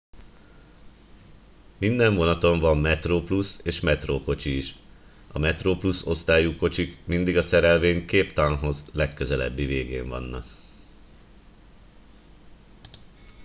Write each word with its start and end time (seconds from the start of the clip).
minden 1.77 2.15
vonaton 2.15 2.59
van 2.59 2.77
metroplus 2.77 3.57
és 3.63 3.79
metro 3.79 4.23
kocsi 4.23 4.55
is 4.57 4.75
a 5.31 5.39
metroplus 5.39 6.05
osztályú 6.05 6.55
kocsik 6.55 7.05
mindig 7.05 7.37
a 7.37 7.41
szerelvény 7.41 8.05
cape 8.07 8.33
townhoz 8.33 8.83
legközelebbi 8.93 9.65
végén 9.65 10.07
vannak 10.07 10.45